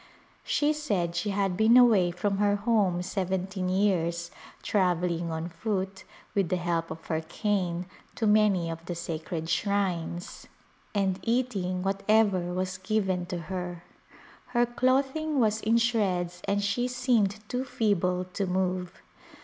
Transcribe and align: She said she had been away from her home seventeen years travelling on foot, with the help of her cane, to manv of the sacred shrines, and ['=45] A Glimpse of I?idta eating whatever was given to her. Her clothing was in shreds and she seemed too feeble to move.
She 0.43 0.73
said 0.73 1.15
she 1.15 1.29
had 1.29 1.55
been 1.55 1.77
away 1.77 2.09
from 2.09 2.39
her 2.39 2.55
home 2.55 3.03
seventeen 3.03 3.69
years 3.69 4.31
travelling 4.63 5.29
on 5.29 5.47
foot, 5.49 6.05
with 6.33 6.49
the 6.49 6.55
help 6.55 6.89
of 6.89 7.05
her 7.05 7.21
cane, 7.21 7.85
to 8.15 8.25
manv 8.25 8.71
of 8.71 8.83
the 8.87 8.95
sacred 8.95 9.47
shrines, 9.47 10.47
and 10.95 11.17
['=45] 11.17 11.17
A 11.19 11.19
Glimpse 11.19 11.19
of 11.19 11.29
I?idta 11.29 11.29
eating 11.29 11.83
whatever 11.83 12.39
was 12.51 12.77
given 12.79 13.27
to 13.27 13.37
her. 13.53 13.83
Her 14.47 14.65
clothing 14.65 15.39
was 15.39 15.61
in 15.61 15.77
shreds 15.77 16.41
and 16.47 16.63
she 16.63 16.87
seemed 16.87 17.37
too 17.47 17.63
feeble 17.63 18.25
to 18.33 18.47
move. 18.47 19.03